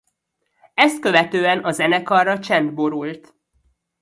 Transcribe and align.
Ezt 0.73 0.99
követően 0.99 1.63
a 1.63 1.71
zenekarra 1.71 2.39
csend 2.39 2.73
borult. 2.73 3.33